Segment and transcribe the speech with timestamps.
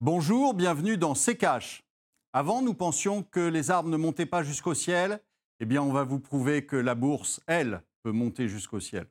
[0.00, 1.82] Bonjour, bienvenue dans C'est.
[2.32, 5.20] Avant, nous pensions que les arbres ne montaient pas jusqu'au ciel.
[5.58, 9.08] Eh bien, on va vous prouver que la bourse, elle, peut monter jusqu'au ciel.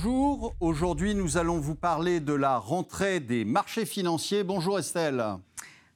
[0.00, 4.44] Bonjour, aujourd'hui nous allons vous parler de la rentrée des marchés financiers.
[4.44, 5.24] Bonjour Estelle.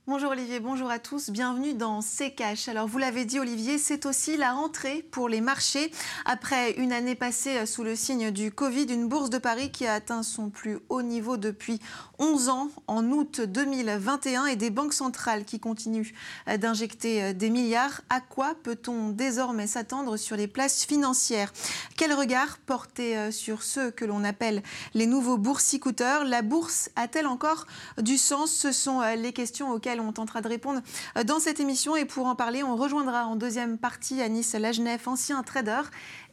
[0.08, 2.66] Bonjour Olivier, bonjour à tous, bienvenue dans C'est Cash.
[2.66, 5.92] Alors vous l'avez dit Olivier, c'est aussi la rentrée pour les marchés.
[6.24, 9.94] Après une année passée sous le signe du Covid, une bourse de Paris qui a
[9.94, 11.78] atteint son plus haut niveau depuis
[12.18, 16.10] 11 ans en août 2021 et des banques centrales qui continuent
[16.58, 18.00] d'injecter des milliards.
[18.10, 21.52] À quoi peut-on désormais s'attendre sur les places financières?
[21.96, 27.68] Quel regard porter sur ceux que l'on appelle les nouveaux boursicouteurs La bourse a-t-elle encore
[27.98, 28.50] du sens?
[28.50, 30.80] Ce sont les questions auxquelles on tentera de répondre
[31.26, 31.96] dans cette émission.
[31.96, 35.82] Et pour en parler, on rejoindra en deuxième partie Anis Lagenef, ancien trader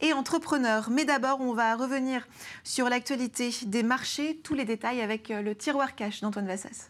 [0.02, 0.90] et entrepreneur.
[0.90, 2.28] Mais d'abord, on va revenir
[2.64, 6.90] sur l'actualité des marchés, tous les détails avec le tiroir cash d'Antoine Vassas.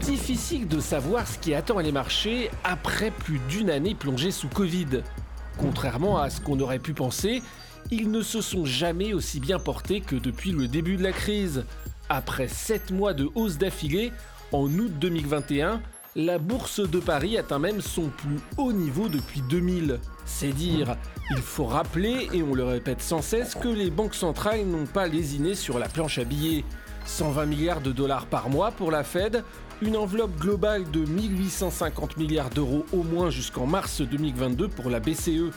[0.00, 5.02] Difficile de savoir ce qui attend les marchés après plus d'une année plongée sous Covid.
[5.58, 7.42] Contrairement à ce qu'on aurait pu penser,
[7.90, 11.64] ils ne se sont jamais aussi bien portés que depuis le début de la crise.
[12.08, 14.12] Après 7 mois de hausse d'affilée,
[14.52, 15.80] en août 2021,
[16.16, 20.00] la bourse de Paris atteint même son plus haut niveau depuis 2000.
[20.24, 20.96] C'est dire,
[21.30, 25.06] il faut rappeler, et on le répète sans cesse, que les banques centrales n'ont pas
[25.06, 26.64] lésiné sur la planche à billets.
[27.06, 29.42] 120 milliards de dollars par mois pour la Fed,
[29.82, 35.52] une enveloppe globale de 1850 milliards d'euros au moins jusqu'en mars 2022 pour la BCE.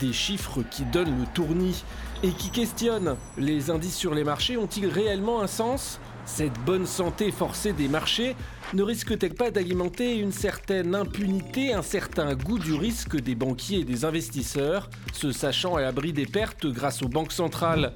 [0.00, 1.84] Des chiffres qui donnent le tournis
[2.22, 3.16] et qui questionnent.
[3.36, 6.00] Les indices sur les marchés ont-ils réellement un sens?
[6.24, 8.36] Cette bonne santé forcée des marchés
[8.74, 13.84] ne risque-t-elle pas d'alimenter une certaine impunité, un certain goût du risque des banquiers et
[13.84, 17.94] des investisseurs, se sachant à l'abri des pertes grâce aux banques centrales?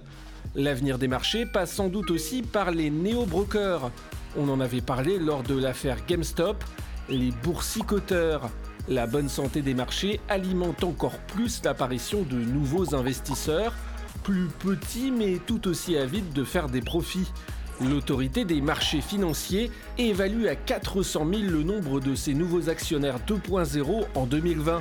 [0.55, 3.91] L'avenir des marchés passe sans doute aussi par les néo-brokers.
[4.37, 6.65] On en avait parlé lors de l'affaire GameStop,
[7.09, 8.49] les boursicoteurs.
[8.89, 13.75] La bonne santé des marchés alimente encore plus l'apparition de nouveaux investisseurs,
[14.23, 17.31] plus petits mais tout aussi avides de faire des profits.
[17.81, 24.05] L'autorité des marchés financiers évalue à 400 000 le nombre de ces nouveaux actionnaires 2.0
[24.15, 24.81] en 2020.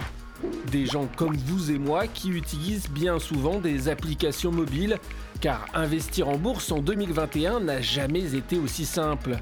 [0.71, 4.97] Des gens comme vous et moi qui utilisent bien souvent des applications mobiles,
[5.39, 9.37] car investir en bourse en 2021 n'a jamais été aussi simple.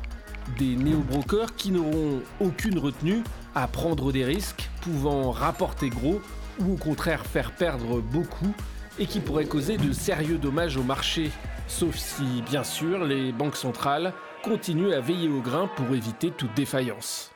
[0.57, 3.23] Des néo-brokers qui n'auront aucune retenue
[3.55, 6.21] à prendre des risques, pouvant rapporter gros
[6.59, 8.53] ou au contraire faire perdre beaucoup
[8.97, 11.31] et qui pourraient causer de sérieux dommages au marché,
[11.67, 16.53] sauf si, bien sûr, les banques centrales continuent à veiller au grain pour éviter toute
[16.53, 17.31] défaillance.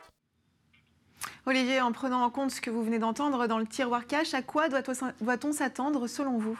[1.45, 4.41] Olivier, en prenant en compte ce que vous venez d'entendre dans le tiroir cash, à
[4.41, 6.57] quoi doit-on s'attendre selon vous?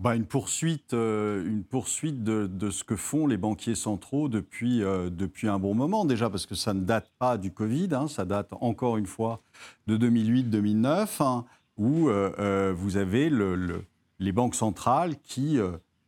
[0.00, 5.10] Bah, une poursuite, euh, une poursuite de, ce que font les banquiers centraux depuis, euh,
[5.10, 8.24] depuis un bon moment déjà, parce que ça ne date pas du Covid, hein, ça
[8.24, 9.42] date encore une fois
[9.86, 11.44] de 2008-2009, hein,
[11.76, 13.84] où euh, vous avez le, le,
[14.20, 15.58] les banques centrales qui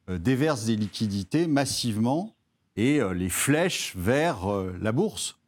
[0.09, 2.35] déversent des liquidités massivement
[2.77, 4.47] et les flèchent vers
[4.81, 5.39] la bourse.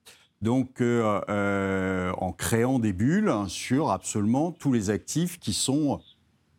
[0.42, 6.00] Donc, en créant des bulles sur absolument tous les actifs qui sont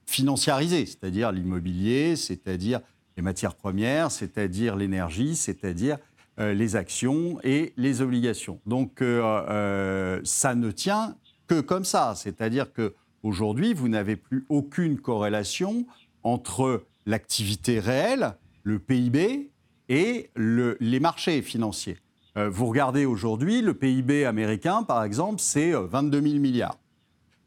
[0.05, 2.79] financiarisé, c'est-à-dire l'immobilier, c'est-à-dire
[3.17, 5.97] les matières premières, c'est-à-dire l'énergie, c'est-à-dire
[6.39, 8.59] euh, les actions et les obligations.
[8.65, 11.15] Donc euh, euh, ça ne tient
[11.47, 12.93] que comme ça, c'est-à-dire que
[13.23, 15.85] aujourd'hui vous n'avez plus aucune corrélation
[16.23, 19.51] entre l'activité réelle, le PIB
[19.89, 21.97] et le, les marchés financiers.
[22.35, 26.77] Vous regardez aujourd'hui le PIB américain, par exemple, c'est 22 000 milliards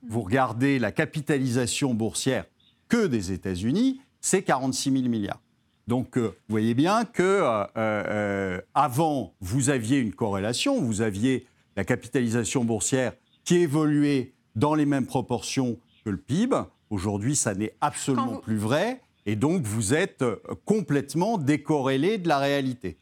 [0.07, 2.45] vous regardez la capitalisation boursière
[2.89, 5.41] que des États-Unis, c'est 46 000 milliards.
[5.87, 11.47] Donc, euh, vous voyez bien que euh, euh, avant, vous aviez une corrélation, vous aviez
[11.77, 13.13] la capitalisation boursière
[13.45, 16.57] qui évoluait dans les mêmes proportions que le PIB.
[16.91, 20.25] Aujourd'hui, ça n'est absolument plus vrai, et donc vous êtes
[20.65, 22.97] complètement décorrélé de la réalité.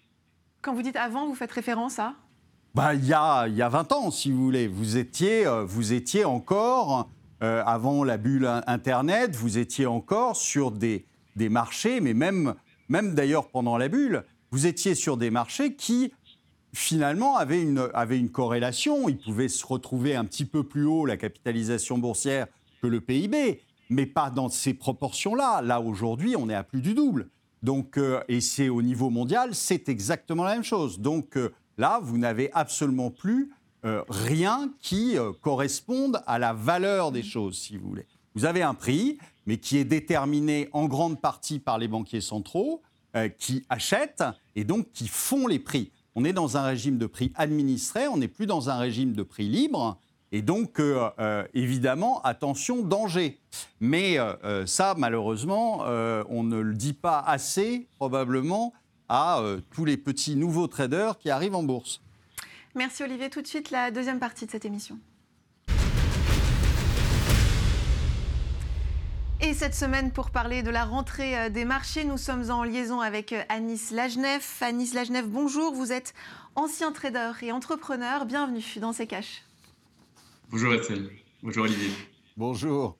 [0.67, 2.17] Quand vous dites avant, vous faites référence à
[2.75, 4.67] bah, il, y a, il y a 20 ans, si vous voulez.
[4.67, 7.09] Vous étiez, euh, vous étiez encore,
[7.45, 12.57] euh, avant la bulle Internet, vous étiez encore sur des, des marchés, mais même,
[12.89, 16.13] même d'ailleurs pendant la bulle, vous étiez sur des marchés qui,
[16.75, 19.09] finalement, avaient une, avaient une corrélation.
[19.09, 22.49] Ils pouvaient se retrouver un petit peu plus haut, la capitalisation boursière,
[22.83, 23.63] que le PIB.
[23.89, 25.63] mais pas dans ces proportions-là.
[25.63, 27.29] Là, aujourd'hui, on est à plus du double.
[27.63, 31.01] Donc, euh, et c'est au niveau mondial, c'est exactement la même chose.
[31.01, 33.51] Donc euh, là, vous n'avez absolument plus
[33.85, 38.07] euh, rien qui corresponde à la valeur des choses, si vous voulez.
[38.35, 42.83] Vous avez un prix, mais qui est déterminé en grande partie par les banquiers centraux,
[43.39, 44.25] qui achètent
[44.57, 45.91] et donc qui font les prix.
[46.15, 49.23] On est dans un régime de prix administré, on n'est plus dans un régime de
[49.23, 49.99] prix libre.
[50.37, 53.41] Et donc, euh, euh, évidemment, attention, danger.
[53.81, 55.79] Mais euh, ça, malheureusement,
[56.29, 58.75] on ne le dit pas assez, probablement,
[59.09, 59.41] à
[59.71, 62.03] tous les petits nouveaux traders qui arrivent en bourse.
[62.75, 63.31] Merci Olivier.
[63.31, 64.99] Tout de suite, la deuxième partie de cette émission.
[69.41, 73.35] Et cette semaine, pour parler de la rentrée des marchés, nous sommes en liaison avec
[73.49, 74.61] Anis Lajnef.
[74.61, 75.73] Anis Lajnef, bonjour.
[75.73, 76.13] Vous êtes
[76.57, 78.27] ancien trader et entrepreneur.
[78.27, 79.46] Bienvenue dans ces caches.
[80.49, 81.11] Bonjour Ethel.
[81.43, 81.91] Bonjour Olivier.
[82.37, 82.97] Bonjour.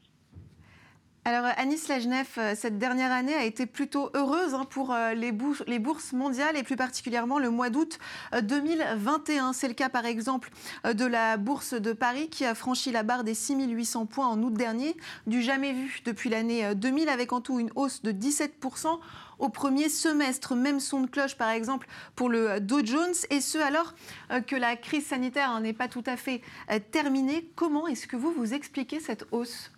[1.25, 5.31] Alors Anis Lajnef, euh, cette dernière année a été plutôt heureuse hein, pour euh, les,
[5.33, 7.99] bourses mondiales et plus particulièrement le mois d'août
[8.41, 9.49] 2021.
[9.49, 10.51] Euh, C'est le cas par exemple
[10.85, 14.53] de la bourse de Paris qui a franchi la barre des 6800 points en août
[14.53, 14.97] dernier,
[15.29, 18.99] du jamais vu depuis l'année 2000 avec en tout une hausse de 17%
[19.39, 20.55] au premier semestre.
[20.55, 23.95] Même son de cloche, par exemple, pour le Dow Jones, et ce alors
[24.31, 26.41] euh, que la crise sanitaire hein, n'est pas tout à fait
[26.71, 27.51] euh, terminée.
[27.55, 29.73] Comment est-ce que vous vous expliquez cette hausse?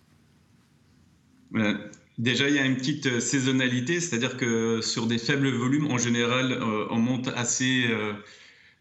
[2.18, 5.98] Déjà, il y a une petite euh, saisonnalité, c'est-à-dire que sur des faibles volumes, en
[5.98, 6.58] général,
[6.90, 7.86] on monte assez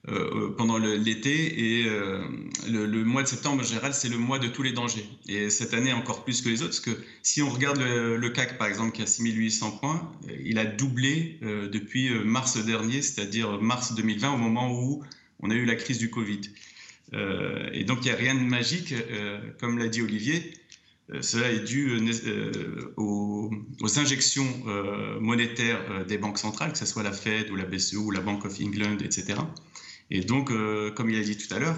[0.10, 1.82] euh, pendant l'été.
[1.82, 2.26] Et euh,
[2.70, 5.06] le, mois de septembre, en général, c'est le mois de tous les dangers.
[5.28, 8.58] Et cette année, encore plus que les autres, parce que si on regarde le, CAC,
[8.58, 13.96] par exemple, qui a 6800 points, euh, il a doublé depuis mars dernier, c'est-à-dire mars
[13.96, 15.04] 2020, au moment où
[15.42, 16.40] on a eu la crise du Covid.
[17.74, 18.94] et donc, il n'y a rien de magique,
[19.60, 20.54] comme l'a dit Olivier.
[21.20, 22.00] cela est dû
[22.96, 23.52] aux,
[23.98, 24.48] injections
[25.20, 28.46] monétaires des banques centrales, que ce soit la Fed ou la BCE ou la Bank
[28.46, 29.36] of England, etc.
[30.10, 31.78] Et donc, euh, comme il a dit tout à l'heure,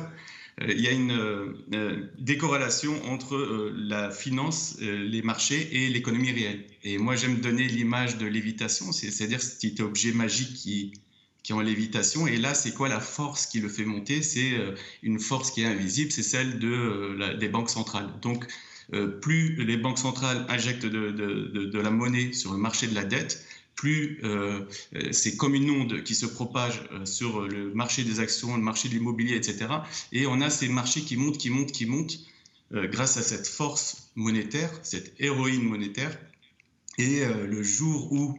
[0.62, 6.66] euh, il y a une euh, décorrélation entre la finance, les marchés et l'économie réelle.
[6.84, 10.94] Et moi, j'aime donner l'image de lévitation, c'est-à-dire ce petit objet magique qui,
[11.44, 12.28] qui est en lévitation.
[12.28, 14.22] Et là, c'est quoi la force qui le fait monter?
[14.22, 14.52] C'est
[15.02, 18.10] une force qui est invisible, c'est celle de, des banques centrales.
[18.22, 18.46] Donc,
[19.22, 23.46] plus les banques centrales injectent de, la monnaie sur le marché de la dette,
[23.80, 24.66] plus euh,
[24.96, 28.62] euh, c'est comme une onde qui se propage euh, sur le marché des actions, le
[28.62, 29.68] marché de l'immobilier, etc.
[30.12, 32.20] Et on a ces marchés qui montent, qui montent, qui montent
[32.72, 36.16] grâce à cette force monétaire, cette héroïne monétaire.
[37.00, 38.38] Et le jour où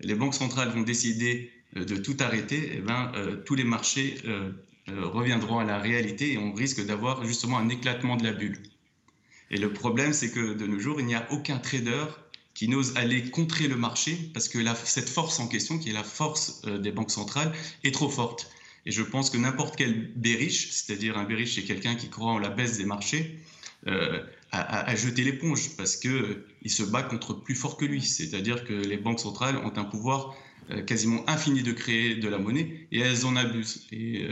[0.00, 3.12] les banques centrales vont décider de tout arrêter, eh ben,
[3.44, 4.16] tous les marchés
[4.86, 8.62] reviendront à la réalité et on risque d'avoir justement un éclatement de la bulle.
[9.50, 12.06] Et le problème, c'est que de nos jours, il n'y a aucun trader
[12.54, 16.04] qui n'ose aller contrer le marché parce que cette force en question, qui est la
[16.04, 17.52] force euh, des banques centrales,
[17.82, 18.50] est trop forte.
[18.86, 22.38] Et je pense que n'importe quel bearish, c'est-à-dire un bearish, c'est quelqu'un qui croit en
[22.38, 23.38] la baisse des marchés,
[23.86, 24.22] euh,
[24.52, 28.02] a, jeté l'éponge parce qu'il euh, se bat contre plus fort que lui.
[28.02, 30.34] C'est-à-dire que les banques centrales ont un pouvoir
[30.86, 33.86] quasiment infini de créer de la monnaie et elles en abusent.
[33.92, 34.26] et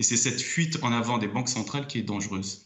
[0.00, 2.64] c'est cette fuite en avant des banques centrales qui est dangereuse.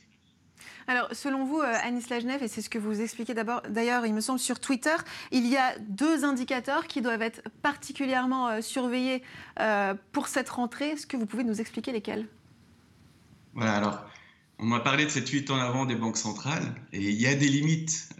[0.86, 4.14] Alors, selon vous, euh, Anis Lajnev, et c'est ce que vous expliquez d'abord, d'ailleurs, il
[4.14, 4.94] me semble, sur Twitter,
[5.32, 9.22] il y a deux indicateurs qui doivent être particulièrement euh, surveillés
[9.60, 10.90] euh, pour cette rentrée.
[10.90, 12.26] Est-ce que vous pouvez nous expliquer lesquels?
[13.54, 14.04] Voilà, alors,
[14.58, 17.34] on m'a parlé de cette fuite en avant des banques centrales, et il y a
[17.34, 18.10] des limites,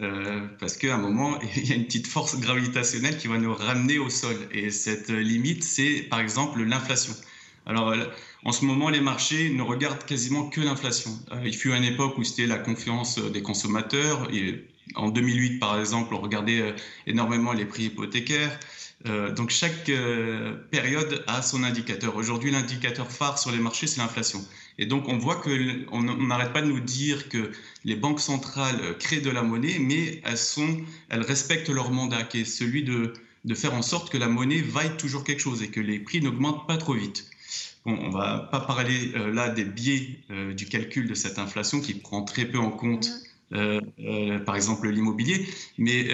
[0.59, 3.99] parce qu'à un moment, il y a une petite force gravitationnelle qui va nous ramener
[3.99, 4.37] au sol.
[4.52, 7.14] Et cette limite, c'est par exemple l'inflation.
[7.66, 7.94] Alors,
[8.44, 11.11] en ce moment, les marchés ne regardent quasiment que l'inflation.
[11.33, 14.28] Euh, il fut une époque où c'était la confiance des consommateurs.
[14.97, 16.73] En 2008, par exemple, on regardait euh,
[17.06, 18.61] énormément les prix hypothécaires.
[19.06, 19.90] Euh, donc chaque
[20.71, 22.16] période a son indicateur.
[22.16, 24.44] Aujourd'hui, l'indicateur phare sur les marchés, c'est l'inflation.
[24.78, 27.50] Et donc on voit qu'on n'arrête pas de nous dire que
[27.85, 32.83] les banques centrales créent de la monnaie, mais elles, respectent leur mandat, qui est celui
[32.83, 36.21] de faire en sorte que la monnaie vaille toujours quelque chose et que les prix
[36.23, 37.30] n'augmentent pas trop vite
[37.87, 41.81] on ne va pas parler euh, là des biais euh, du calcul de cette inflation
[41.81, 43.11] qui prend très peu en compte,
[43.53, 43.81] euh,
[44.41, 45.47] par exemple, l'immobilier.
[45.76, 46.09] Mais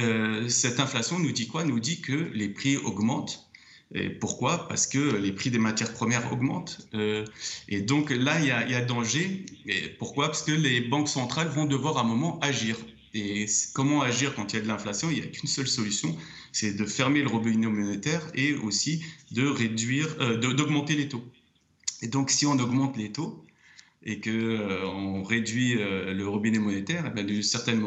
[0.49, 1.65] cette inflation nous dit quoi?
[1.65, 3.47] Nous dit que les prix augmentent.
[3.93, 4.69] Et pourquoi?
[4.69, 6.89] Parce que les prix des matières premières augmentent.
[7.69, 9.47] et donc là, il y a, danger.
[9.67, 10.27] Et pourquoi?
[10.27, 12.77] Parce que les banques centrales vont devoir à un moment agir.
[13.15, 15.09] Et comment agir quand il y a de l'inflation?
[15.11, 16.17] Il n'y a qu'une seule solution,
[16.53, 21.25] c'est de fermer le robinet monétaire et aussi de réduire, d'augmenter les taux.
[22.03, 23.45] Et donc, si on augmente les taux,
[24.03, 27.83] et qu'on réduit le robinet monétaire, eh d'une certaine,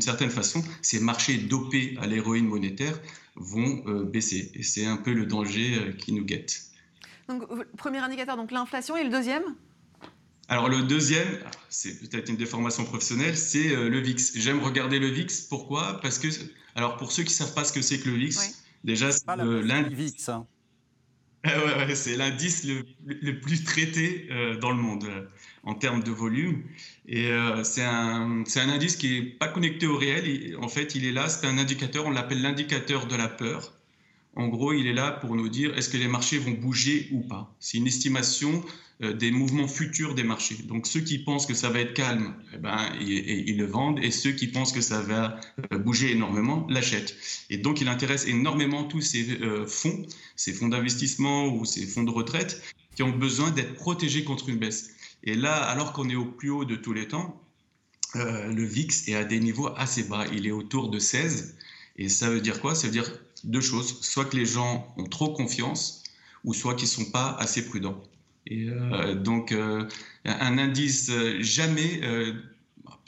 [0.00, 2.96] certaine façon, ces marchés dopés à l'héroïne monétaire
[3.34, 4.52] vont baisser.
[4.54, 6.66] Et c'est un peu le danger qui nous guette.
[7.28, 7.42] Donc,
[7.76, 9.42] premier indicateur, donc l'inflation, et le deuxième?
[10.48, 11.26] Alors le deuxième,
[11.68, 14.32] c'est peut-être une déformation professionnelle, c'est euh, le VIX.
[14.36, 15.40] J'aime regarder le VIX.
[15.48, 16.00] Pourquoi?
[16.00, 16.28] Parce que,
[16.76, 19.24] alors pour ceux qui ne savent pas ce que c'est que le VIX, déjà c'est
[19.26, 20.28] l'indice.
[20.28, 20.46] Hein.
[21.94, 25.26] c'est l'indice le, plus traité euh, dans le monde euh,
[25.62, 26.62] en termes de volume.
[27.08, 27.28] Et
[27.62, 30.56] c'est un, un, indice qui n'est pas connecté au réel.
[30.60, 33.75] en fait, il est là, c'est un indicateur, on l'appelle l'indicateur de la peur.
[34.36, 37.20] En gros, il est là pour nous dire est-ce que les marchés vont bouger ou
[37.20, 37.56] pas?
[37.58, 38.62] C'est une estimation
[39.02, 40.56] euh, des mouvements futurs des marchés.
[40.68, 44.10] Donc ceux qui pensent que ça va être calme, eh ben, ils, le vendent, et
[44.10, 45.40] ceux qui pensent que ça va
[45.72, 47.16] euh, bouger énormément l'achètent.
[47.48, 50.02] Et donc il intéresse énormément tous ces euh, fonds,
[50.36, 52.62] ces fonds d'investissement ou ces fonds de retraite
[52.94, 54.90] qui ont besoin d'être protégés contre une baisse.
[55.24, 57.42] Et là, alors qu'on est au plus haut de tous les temps,
[58.14, 60.24] le VIX est à des niveaux assez bas.
[60.32, 61.56] Il est autour de 16.
[61.98, 62.74] Et ça veut dire quoi?
[62.74, 63.10] Ça veut dire
[63.46, 63.98] deux choses.
[64.02, 66.02] Soit que les gens ont trop confiance,
[66.44, 68.02] ou soit qu'ils ne sont pas assez prudents.
[68.46, 69.84] Et euh, donc, euh,
[70.24, 72.00] un indice euh, jamais,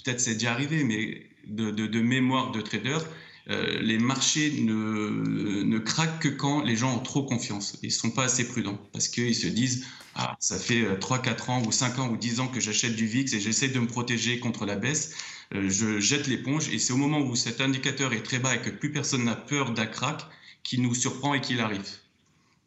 [0.04, 2.99] peut-être c'est déjà arrivé, mais de, mémoire de trader,
[3.47, 7.78] les marchés ne, ne, craquent que quand les gens ont trop confiance.
[7.83, 11.49] Ils ne sont pas assez prudents parce qu'ils se disent ah, ça fait 3, 4
[11.49, 13.87] ans ou 5 ans ou 10 ans que j'achète du VIX et j'essaie de me
[13.87, 15.14] protéger contre la baisse.
[15.52, 18.71] Je jette l'éponge et c'est au moment où cet indicateur est très bas et que
[18.71, 20.26] plus personne n'a peur d'un crack
[20.62, 21.88] qui nous surprend et qu'il arrive.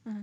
[0.05, 0.21] Mmh.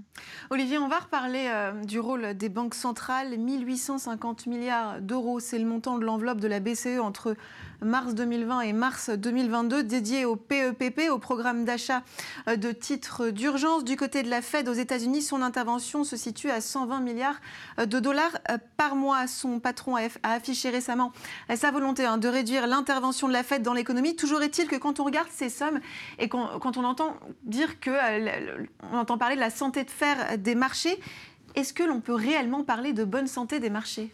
[0.50, 3.38] Olivier, on va reparler euh, du rôle des banques centrales.
[3.38, 7.36] 1850 milliards d'euros, c'est le montant de l'enveloppe de la BCE entre
[7.80, 12.02] mars 2020 et mars 2022 dédié au PEPP, au programme d'achat
[12.48, 13.84] euh, de titres d'urgence.
[13.84, 17.40] Du côté de la Fed aux États-Unis, son intervention se situe à 120 milliards
[17.78, 19.26] euh, de dollars euh, par mois.
[19.26, 21.12] Son patron a affiché récemment
[21.54, 24.16] sa volonté hein, de réduire l'intervention de la Fed dans l'économie.
[24.16, 25.80] Toujours est-il que quand on regarde ces sommes
[26.18, 27.90] et quand on entend dire que
[28.92, 30.98] on entend parler de la santé de fer des marchés,
[31.54, 34.10] est-ce que l'on peut réellement parler de bonne santé des marchés?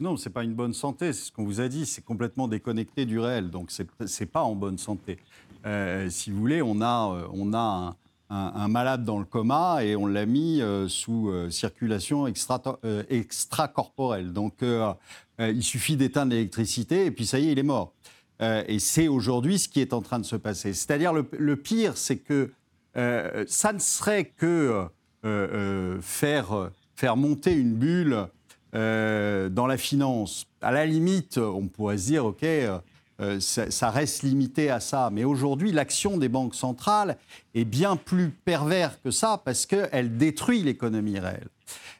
[0.00, 2.48] Non, ce n'est pas une bonne santé, c'est ce qu'on vous a dit, c'est complètement
[2.48, 5.18] déconnecté du réel, donc ce n'est pas en bonne santé.
[5.66, 7.96] Euh, si vous voulez, on a, euh, on a
[8.30, 12.60] un, malade dans le coma et on l'a mis euh, sous circulation extra,
[13.08, 14.32] extracorporelle.
[14.32, 14.62] Donc
[15.38, 17.94] il suffit d'éteindre l'électricité et puis ça y est, il est mort.
[18.40, 20.74] et c'est aujourd'hui ce qui est en train de se passer.
[20.74, 22.52] C'est-à-dire le, le, pire, c'est que
[22.94, 24.84] ça ne serait que
[26.02, 28.28] faire, faire monter une bulle
[28.74, 32.44] euh, dans la finance, à la limite, on pourrait se dire, OK,
[33.20, 35.10] euh, ça, reste limité à ça.
[35.12, 37.16] Mais aujourd'hui, l'action des banques centrales
[37.54, 41.48] est bien plus pervers que ça parce qu'elle détruit l'économie réelle.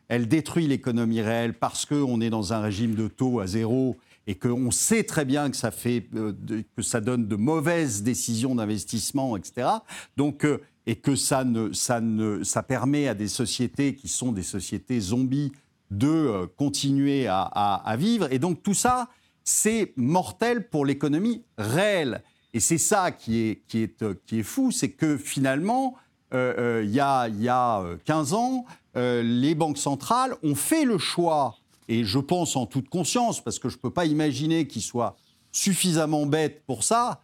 [0.09, 3.97] Elle détruit l'économie réelle parce qu'on est dans un régime de taux à zéro
[4.27, 6.33] et qu'on sait très bien que ça, fait, euh,
[6.77, 9.69] que ça donne de mauvaises décisions d'investissement, etc.
[10.17, 10.47] Donc,
[10.87, 15.01] et que ça, ne, ça, ne, ça permet à des sociétés qui sont des sociétés
[15.01, 15.53] zombies
[15.90, 18.33] de euh, continuer à, vivre.
[18.33, 19.09] Et donc tout ça,
[19.45, 22.23] c'est mortel pour l'économie réelle.
[22.54, 25.97] Et c'est ça qui est, euh, fou, c'est que finalement,
[26.35, 28.64] euh, il y, a, 15 ans,
[28.95, 33.68] les banques centrales ont fait le choix, et je pense en toute conscience, parce que
[33.68, 35.16] je ne peux pas imaginer qu'ils soient
[35.52, 37.23] suffisamment bêtes pour ça,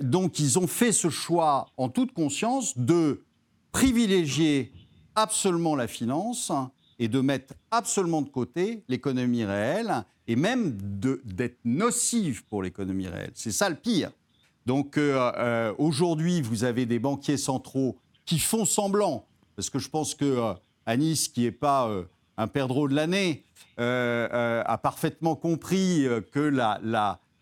[0.00, 3.24] donc ils ont fait ce choix en toute conscience de
[3.72, 4.72] privilégier
[5.14, 6.50] absolument la finance
[6.98, 10.76] et de mettre absolument de côté l'économie réelle et même
[11.24, 13.32] d'être nocive pour l'économie réelle.
[13.34, 14.10] C'est ça le pire.
[14.66, 19.24] Donc euh, euh, aujourd'hui, vous avez des banquiers centraux qui font semblant,
[19.54, 21.88] parce que je pense que euh, Anis, qui n'est pas
[22.36, 23.44] un perdreau de l'année,
[23.78, 26.40] a parfaitement compris que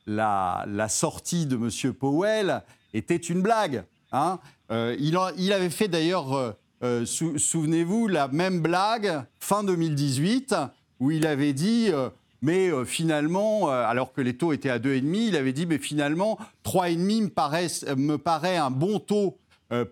[0.07, 1.93] la, sortie de M.
[1.95, 3.85] Powell était une blague.
[4.13, 4.39] Hein.
[4.71, 10.55] il, avait fait d'ailleurs euh, souvenez-vous, la même blague, fin 2018,
[11.01, 12.11] où il avait dit, euh,
[12.43, 16.39] mais euh, finalement, alors que les taux étaient à 2,5, il avait dit, mais finalement,
[16.67, 19.39] 3,5 me paraît, me paraît un bon taux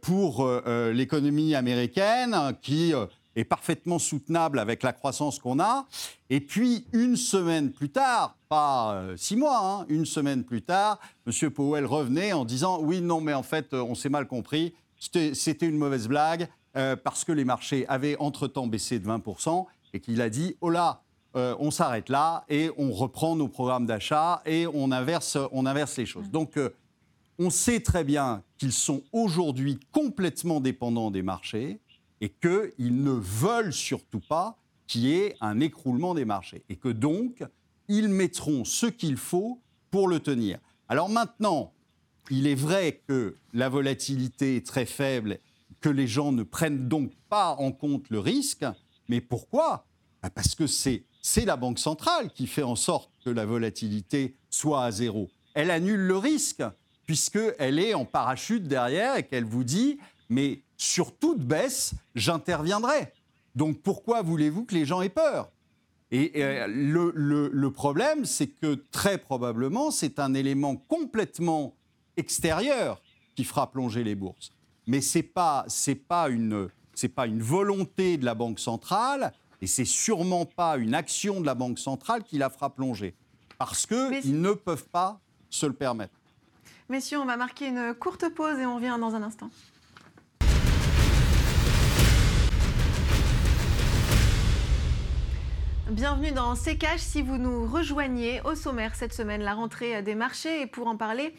[0.02, 0.48] pour
[0.92, 2.92] l'économie américaine, qui
[3.34, 5.86] est parfaitement soutenable avec la croissance qu'on a.
[6.30, 11.50] Et puis, une semaine plus tard, pas six mois, hein, une semaine plus tard, M.
[11.50, 15.78] Powell revenait en disant Oui, non, mais en fait, on s'est mal compris, c'était une
[15.78, 20.30] mauvaise blague, euh, parce que les marchés avaient entre-temps baissé de 20% et qu'il a
[20.30, 21.02] dit, oh là,
[21.34, 25.96] euh, on s'arrête là et on reprend nos programmes d'achat et on inverse, on inverse
[25.96, 26.30] les choses.
[26.30, 26.70] Donc, euh,
[27.38, 31.80] on sait très bien qu'ils sont aujourd'hui complètement dépendants des marchés
[32.20, 36.62] et qu'ils ne veulent surtout pas qu'il y ait un écroulement des marchés.
[36.68, 37.42] Et que donc,
[37.88, 39.60] ils mettront ce qu'il faut
[39.90, 40.58] pour le tenir.
[40.88, 41.72] Alors maintenant,
[42.30, 45.38] il est vrai que la volatilité est très faible,
[45.82, 48.64] que les gens ne prennent donc pas en compte le risque.
[49.08, 49.84] Mais pourquoi?
[50.22, 51.04] Bah, Parce que c'est
[51.44, 55.28] la Banque centrale qui fait en sorte que la volatilité soit à zéro.
[55.54, 56.62] Elle annule le risque,
[57.04, 59.98] puisqu'elle est en parachute derrière et qu'elle vous dit,
[60.30, 63.12] mais sur toute baisse, j'interviendrai.
[63.54, 65.50] Donc pourquoi voulez-vous que les gens aient peur?
[66.10, 71.74] Et, euh, le, problème, c'est que très probablement, c'est un élément complètement
[72.18, 73.00] extérieur
[73.34, 74.52] qui fera plonger les bourses.
[74.86, 75.66] Mais ce n'est pas,
[76.08, 76.68] pas, une,
[77.14, 81.54] pas une volonté de la Banque centrale et c'est sûrement pas une action de la
[81.54, 83.14] Banque centrale qui la fera plonger.
[83.58, 86.14] Parce qu'ils ne peuvent pas se le permettre.
[86.88, 89.50] Messieurs, on va marquer une courte pause et on revient dans un instant.
[95.92, 100.62] Bienvenue dans C'est Si vous nous rejoignez au sommaire cette semaine, la rentrée des marchés.
[100.62, 101.34] Et pour en parler,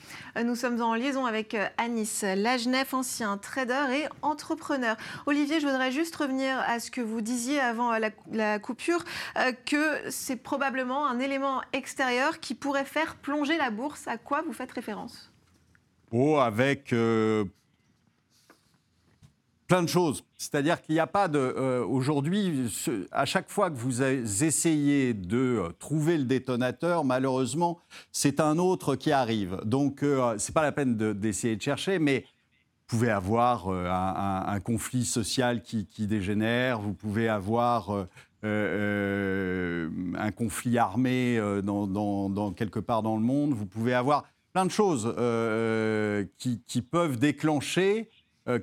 [0.45, 4.95] nous sommes en liaison avec Anis Lagenef, ancien trader et entrepreneur.
[5.25, 7.98] Olivier, je voudrais juste revenir à ce que vous disiez avant
[8.31, 9.03] la, coupure,
[9.39, 14.07] euh, que c'est probablement un élément extérieur qui pourrait faire plonger la bourse.
[14.07, 15.31] À quoi vous faites référence?
[16.12, 17.45] Oh, avec euh,
[19.74, 20.24] plein de choses.
[20.38, 21.39] C'est-à-dire qu'il n'y a pas de.
[21.39, 22.72] Euh, aujourd'hui,
[23.12, 27.80] à chaque fois que vous essayez de euh, trouver le détonateur, malheureusement,
[28.12, 29.58] c'est un autre qui arrive.
[29.65, 34.60] Donc, euh, ce n'est pas la peine d'essayer de, chercher, mais vous pouvez avoir un,
[34.60, 37.89] conflit social qui, dégénère, vous pouvez avoir.
[38.44, 41.42] un conflit armé
[42.56, 45.12] quelque part dans le monde, vous pouvez avoir plein de choses
[46.38, 48.12] qui, peuvent déclencher euh,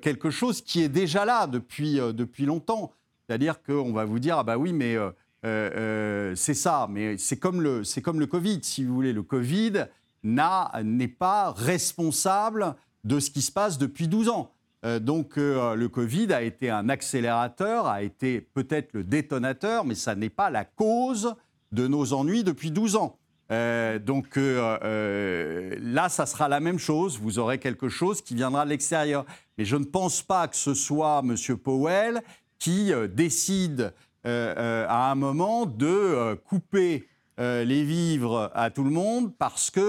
[0.01, 2.93] quelque chose qui est déjà là depuis, euh, depuis longtemps.
[3.27, 4.97] C'est-à-dire qu'on va vous dire, ah bah oui, mais
[5.45, 9.13] euh, c'est ça, mais c'est comme, le, comme le Covid, si vous voulez.
[9.13, 9.87] Le Covid
[10.25, 14.53] n'est pas responsable de ce qui se passe depuis 12 ans.
[15.01, 20.29] donc le Covid a été un accélérateur, a été peut-être le détonateur, mais ça n'est
[20.29, 21.35] pas la cause
[21.73, 23.17] de nos ennuis depuis 12 ans.
[23.51, 27.19] Euh, donc euh, euh, là, ça sera la même chose.
[27.19, 29.25] Vous aurez quelque chose qui viendra de l'extérieur.
[29.61, 31.37] Mais je ne pense pas que ce soit M.
[31.59, 32.23] Powell
[32.59, 33.93] qui décide
[34.25, 39.83] à un moment de couper les vivres à tout le monde parce qu'il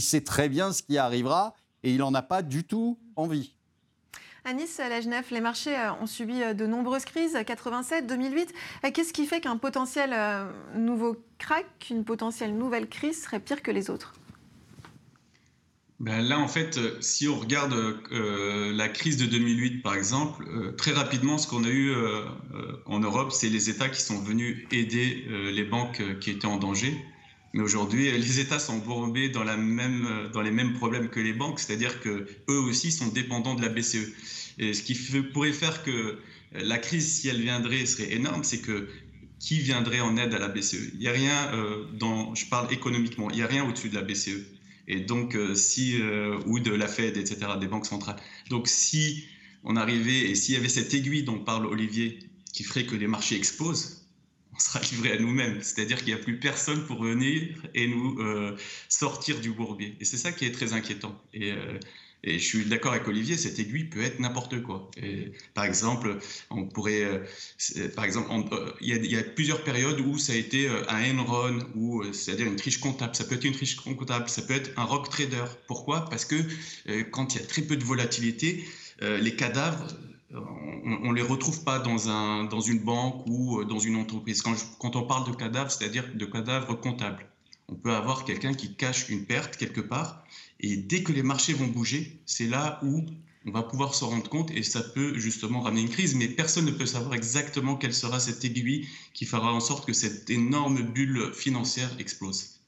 [0.00, 3.52] sait très bien ce qui arrivera et il n'en a pas du tout envie.
[4.46, 8.54] Anis Genève, les marchés euh, ont subi euh, de nombreuses crises, 87, 2008.
[8.84, 10.14] Euh, qu'est-ce qui fait qu'un potentiel
[10.76, 14.14] nouveau crack, une potentielle nouvelle crise serait pire que les autres?
[15.98, 17.74] Ben là, en fait, si on regarde
[18.10, 20.44] la crise de 2008, par exemple,
[20.76, 21.94] très rapidement, ce qu'on a eu
[22.84, 26.94] en Europe, c'est les États qui sont venus aider les banques qui étaient en danger.
[27.54, 29.56] Mais aujourd'hui, les États sont embourbés dans, les
[30.50, 34.12] mêmes problèmes que les banques, c'est-à-dire qu'eux aussi sont dépendants de la BCE.
[34.58, 34.94] Et ce qui
[35.32, 36.18] pourrait faire que
[36.52, 38.88] la crise, si elle viendrait, serait énorme, c'est que
[39.38, 42.72] qui viendrait en aide à la BCE Il n'y a rien, euh, dans, je parle
[42.72, 44.44] économiquement, il n'y a rien au-dessus de la BCE.
[44.88, 48.16] Et donc, euh, si, euh, ou de la Fed, etc., des banques centrales.
[48.50, 49.26] Donc, si
[49.64, 52.18] on arrivait, et s'il y avait cette aiguille dont parle Olivier,
[52.52, 54.06] qui ferait que les marchés explosent,
[54.54, 55.60] on sera livré à nous-mêmes.
[55.62, 58.56] C'est-à-dire qu'il n'y a plus personne pour venir et nous euh,
[58.88, 59.96] sortir du bourbier.
[60.00, 61.20] Et c'est ça qui est très inquiétant.
[61.34, 61.52] Et,
[62.24, 64.90] et je suis d'accord avec Olivier, cette aiguille peut être n'importe quoi.
[64.96, 66.18] Et, par exemple,
[66.50, 70.68] on pourrait, euh, par exemple, il y, y, a plusieurs périodes où ça a été
[70.88, 73.14] un Enron, ou c'est-à-dire une triche comptable.
[73.14, 75.44] Ça peut être une triche comptable, ça peut être un rock trader.
[75.68, 76.08] Pourquoi?
[76.08, 76.36] Parce que
[77.10, 78.64] quand il y a très peu de volatilité,
[79.00, 79.86] les cadavres
[80.32, 84.42] on ne les retrouve pas dans, un, dans une banque ou euh, dans une entreprise.
[84.42, 87.26] Quand, quand on parle de cadavres, c'est-à-dire de cadavres comptables,
[87.68, 90.24] on peut avoir quelqu'un qui cache une perte quelque part,
[90.60, 93.04] et dès que les marchés vont bouger, c'est là où
[93.46, 96.64] on va pouvoir s'en rendre compte et ça peut justement ramener une crise, mais personne
[96.64, 100.82] ne peut savoir exactement quelle sera cette aiguille qui fera en sorte que cette énorme
[100.82, 102.60] bulle financière explose.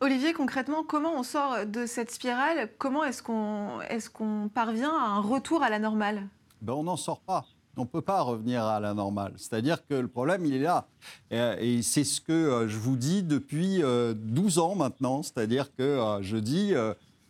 [0.00, 2.70] Olivier, concrètement, comment on sort de cette spirale?
[2.78, 6.26] Comment est-ce qu'on est qu'on parvient à un retour à la normale?
[6.62, 7.44] Ben, on n'en sort pas.
[7.80, 9.32] On ne peut pas revenir à la normale.
[9.38, 10.86] C'est-à-dire que le problème, il est là.
[11.30, 15.22] Et, c'est ce que euh, je vous dis depuis 12 euh, ans maintenant.
[15.22, 16.74] C'est-à-dire que euh, je dis,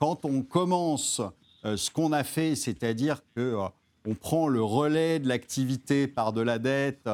[0.00, 1.22] quand on commence
[1.62, 3.56] ce qu'on a fait, c'est-à-dire que
[4.04, 7.08] on prend le relais de l'activité par de la dette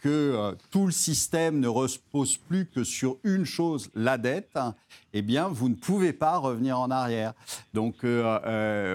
[0.00, 4.58] que tout le système ne repose plus que sur une chose, la dette,
[5.14, 7.32] eh bien, vous ne pouvez pas revenir en arrière.
[7.74, 8.04] Donc,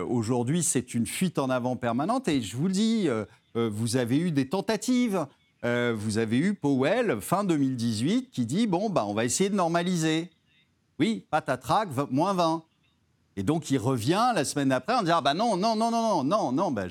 [0.07, 2.27] aujourd'hui, c'est une fuite en avant permanente.
[2.27, 3.09] Et je vous le dis,
[3.57, 5.25] vous avez eu des tentatives.
[5.63, 10.29] vous avez eu Powell, fin 2018, qui dit, bon, bah, on va essayer de normaliser.
[10.99, 12.63] Oui, patatrac, moins 20.
[13.37, 16.01] Et donc, il revient la semaine d'après en disant ah, bah non, non, non, non,
[16.01, 16.85] non, non, non, bah,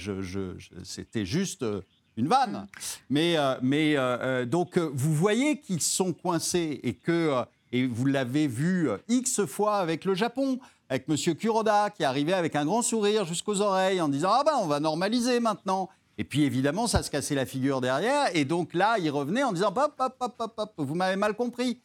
[0.85, 1.83] c'était juste euh,
[2.17, 2.69] une vanne.
[3.11, 3.57] Mais, euh,
[3.99, 9.79] euh, donc, vous voyez qu'ils sont coincés et que, et vous l'avez vu X fois
[9.79, 11.17] avec le Japon, avec M.
[11.35, 14.79] Kuroda, qui arrivait avec un grand sourire jusqu'aux oreilles en disant Ah ben, on va
[14.79, 15.91] normaliser maintenant.
[16.19, 18.35] Et puis évidemment, ça se cassait la figure derrière.
[18.35, 19.73] Et donc là, il revenait en disant
[20.79, 21.81] vous m'avez mal compris.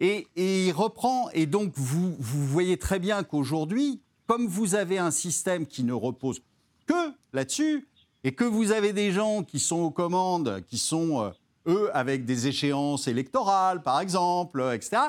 [0.00, 1.30] Et, il reprend.
[1.30, 5.92] Et donc, vous, vous voyez très bien qu'aujourd'hui, comme vous avez un système qui ne
[5.92, 6.40] repose
[6.86, 7.88] que là-dessus,
[8.24, 11.30] et que vous avez des gens qui sont aux commandes, qui sont, euh,
[11.68, 15.02] eux, avec des échéances électorales, par exemple, euh, etc.,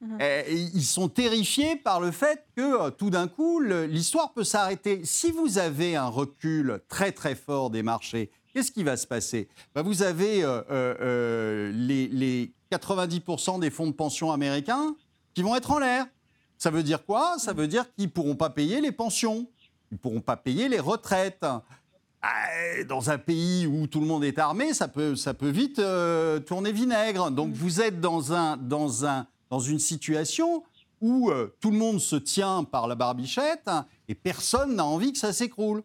[0.00, 0.18] mhm.
[0.20, 5.02] eh, ils sont terrifiés par le fait que euh, tout d'un coup, l'histoire peut s'arrêter.
[5.04, 9.48] Si vous avez un recul très très fort des marchés, qu'est-ce qui va se passer?
[9.74, 10.42] Ben, Vous avez
[11.72, 14.94] les, les 90% des fonds de pension américains
[15.34, 16.06] qui vont être en l'air.
[16.58, 17.36] Ça veut dire quoi?
[17.38, 19.46] Ça veut dire qu'ils ne pourront pas payer les pensions,
[19.90, 21.44] ils ne pourront pas payer les retraites.
[22.22, 25.78] Ah, dans un pays où tout le monde est armé, ça peut, ça peut vite
[25.78, 27.30] euh, tourner vinaigre.
[27.30, 30.64] Donc vous êtes dans, un, dans, un, dans une situation
[31.00, 33.68] où euh, tout le monde se tient par la barbichette
[34.08, 35.82] et personne n'a envie que ça s'écroule.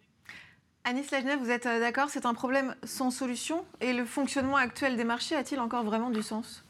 [0.84, 4.97] Anis Lajnev, vous êtes euh, d'accord C'est un problème sans solution Et le fonctionnement actuel
[4.97, 6.63] des marchés a-t-il encore vraiment du sens?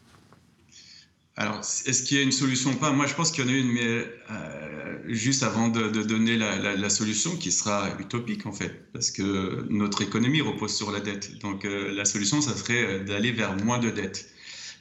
[1.37, 2.91] Alors, est-ce qu'il y a une solution ou pas?
[2.91, 3.83] Moi, je pense qu'il y en a une, mais
[4.31, 10.01] euh, juste avant de, donner la, solution, qui sera utopique en fait, parce que notre
[10.01, 11.37] économie repose sur la dette.
[11.39, 14.29] Donc, euh, la solution, ça serait d'aller vers moins de dettes.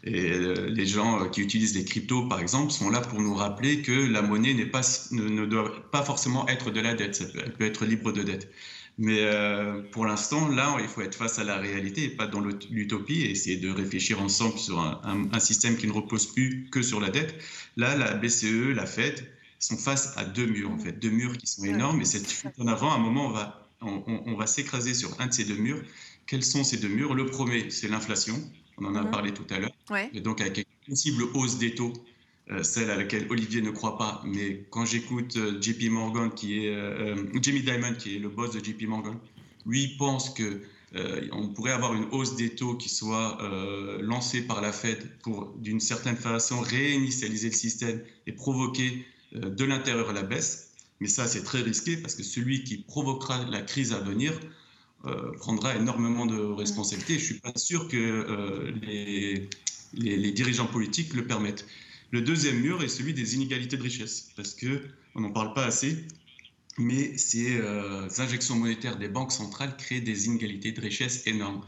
[0.06, 0.38] Et
[0.68, 4.20] les gens qui utilisent les cryptos, par exemple, sont là pour nous rappeler que la
[4.20, 8.12] monnaie n'est pas, ne, doit pas forcément être de la dette, elle peut être libre
[8.12, 8.50] de dette.
[8.96, 12.40] Mais euh, pour l'instant, là, il faut être face à la réalité et pas dans
[12.40, 17.00] l'utopie et essayer de réfléchir ensemble sur un, système qui ne repose plus que sur
[17.00, 17.34] la dette.
[17.76, 19.26] Là, la BCE, la Fed
[19.58, 22.00] sont face à deux murs, en fait, deux murs qui sont énormes.
[22.02, 25.26] Et cette fuite en avant, à un moment, on va, on, va s'écraser sur un
[25.26, 25.82] de ces deux murs.
[26.26, 27.14] Quels sont ces deux murs?
[27.14, 28.40] Le premier, c'est l'inflation.
[28.78, 29.10] On en a mhm.
[29.10, 29.72] parlé tout à l'heure.
[30.12, 31.92] Et donc, avec une possible hausse des taux
[32.50, 34.22] euh, celle à laquelle Olivier ne croit pas.
[34.26, 38.50] Mais quand j'écoute euh, JP Morgan, qui est euh, Jimmy Dimon, qui est le boss
[38.50, 39.16] de JP Morgan,
[39.66, 40.60] lui pense que
[41.32, 43.38] on pourrait avoir une hausse des taux qui soit
[44.00, 50.12] lancée par la Fed pour, d'une certaine façon, réinitialiser le système et provoquer de l'intérieur
[50.12, 50.70] la baisse.
[51.00, 54.38] Mais ça, c'est très risqué parce que celui qui provoquera la crise à venir
[55.38, 57.14] prendra énormément de responsabilités.
[57.14, 59.48] Je ne suis pas sûr que les,
[59.96, 61.66] les, dirigeants politiques le permettent.
[62.10, 66.04] Le deuxième mur est celui des inégalités de richesse, parce qu'on n'en parle pas assez,
[66.78, 71.62] mais ces euh, injections monétaires des banques centrales créent des inégalités de richesse énormes.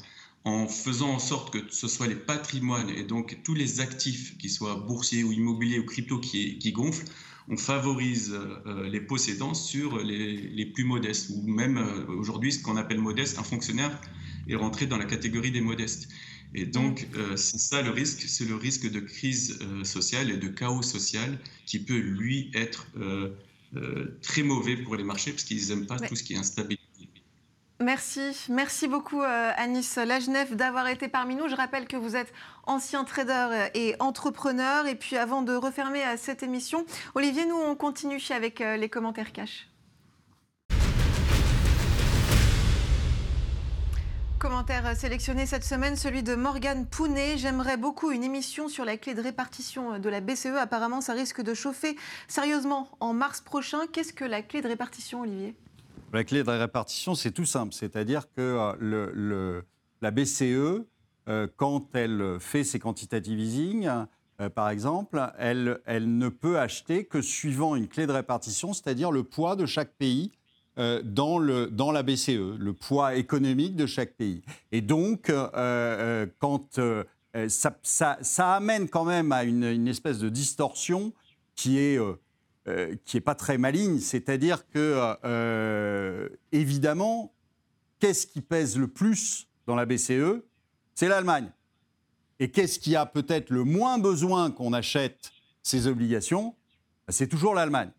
[0.45, 4.49] En faisant en sorte que ce soit les patrimoines et donc tous les actifs, qui
[4.49, 7.07] soient boursiers ou immobiliers ou crypto, qui, gonflent,
[7.49, 12.77] on favorise euh, les possédants sur les, plus modestes, ou même euh, aujourd'hui ce qu'on
[12.77, 14.01] appelle modeste, un fonctionnaire
[14.49, 16.09] est rentré dans la catégorie des modestes.
[16.55, 20.37] Et donc, euh, c'est ça le risque, c'est le risque de crise euh, sociale et
[20.37, 23.35] de chaos social qui peut, lui, être euh,
[24.23, 26.76] très mauvais pour les marchés parce qu'ils n'aiment pas tout ce qui est instabilité.
[27.87, 31.47] Merci, merci beaucoup Anis Lajnev d'avoir été parmi nous.
[31.47, 32.33] Je rappelle que vous êtes
[32.65, 34.89] ancien trader et entrepreneur.
[34.89, 39.69] Et puis avant de refermer cette émission, Olivier, nous on continue avec les commentaires cash.
[44.41, 47.39] Commentaire sélectionné cette semaine, celui de Morgane Pounet.
[47.39, 50.57] J'aimerais beaucoup une émission sur la clé de répartition de la BCE.
[50.59, 51.97] Apparemment, ça risque de chauffer
[52.27, 53.87] sérieusement en mars prochain.
[53.93, 55.55] Qu'est-ce que la clé de répartition, Olivier?
[56.13, 57.75] La clé de répartition, c'est tout simple.
[57.75, 59.63] C'est-à-dire que euh,
[60.01, 60.43] la BCE,
[61.29, 63.89] euh, quand elle fait ses quantitative easing,
[64.41, 69.25] euh, par exemple, elle, ne peut acheter que suivant une clé de répartition, c'est-à-dire le
[69.25, 70.33] poids de chaque pays
[70.77, 74.43] dans, la BCE, le poids économique de chaque pays.
[74.73, 75.33] Et donc,
[76.39, 76.81] quand
[77.49, 81.15] ça, amène quand même à une espèce de distorsion
[81.55, 81.99] qui est,
[83.05, 87.33] qui est pas très maligne, c'est-à-dire que, évidemment,
[88.01, 90.43] qu'est-ce qui pèse le plus dans la BCE
[90.95, 91.51] C'est l'Allemagne.
[92.39, 96.55] Et qu'est-ce qui a peut-être le moins besoin qu'on achète ces obligations?
[97.09, 97.91] C'est toujours l'Allemagne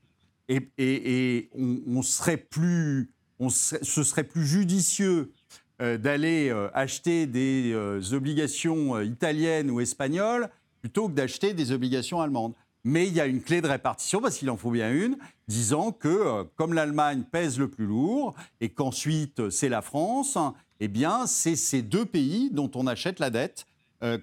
[0.49, 5.33] et, on, serait plus, on ce serait plus judicieux
[5.79, 7.73] d'aller acheter des
[8.13, 10.49] obligations italiennes ou espagnoles
[10.81, 12.53] plutôt que d'acheter des obligations allemandes.
[12.87, 15.91] Mais il y a une clé de répartition, parce qu'il en faut bien une, disant
[15.91, 20.37] que comme l'Allemagne pèse le plus lourd et qu'ensuite c'est la France,
[20.79, 23.65] eh bien c'est ces deux pays dont on achète la dette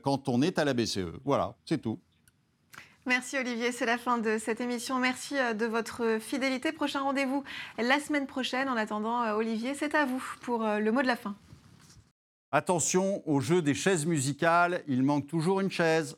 [0.03, 1.13] quand on est à la BCE.
[1.25, 1.99] Voilà, c'est tout.
[3.07, 4.99] Merci Olivier, c'est la fin de cette émission.
[4.99, 6.73] Merci euh, de votre fidélité.
[6.73, 7.45] Prochain rendez-vous
[7.77, 8.67] la semaine prochaine.
[8.71, 11.37] En attendant, euh, Olivier, c'est à vous pour euh, le mot de la fin.
[12.51, 16.17] Attention au jeu des chaises musicales, il manque toujours une chaise.